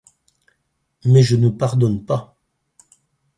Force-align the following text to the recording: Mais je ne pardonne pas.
Mais 1.05 1.21
je 1.21 1.35
ne 1.35 1.49
pardonne 1.49 2.03
pas. 2.03 2.35